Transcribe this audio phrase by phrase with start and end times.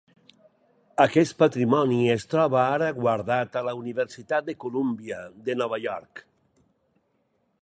[1.03, 6.29] Aquest patrimoni es troba ara guardat a la Universitat de Colúmbia de Nova York.